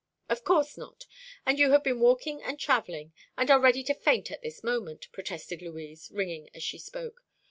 "Of 0.29 0.43
course 0.43 0.79
not; 0.79 1.05
and 1.45 1.59
you 1.59 1.69
have 1.73 1.83
been 1.83 1.99
walking 1.99 2.41
and 2.41 2.59
travelling, 2.59 3.13
and 3.37 3.51
are 3.51 3.59
ready 3.59 3.83
to 3.83 3.93
faint 3.93 4.31
at 4.31 4.41
this 4.41 4.63
moment," 4.63 5.07
protested 5.11 5.61
Louise, 5.61 6.09
ringing 6.11 6.49
as 6.55 6.63
she 6.63 6.79
spoke. 6.79 7.23